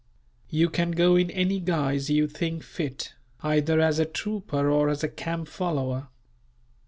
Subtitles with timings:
[0.49, 5.03] "You can go in any guise you think fit, either as a trooper or as
[5.03, 6.07] a camp follower.